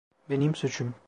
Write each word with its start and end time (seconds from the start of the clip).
Benim 0.29 0.55
suçum. 0.55 0.93